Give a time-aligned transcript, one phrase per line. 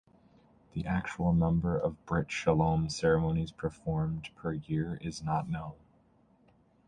[0.73, 5.75] The actual number of brit shalom ceremonies performed per year is not known.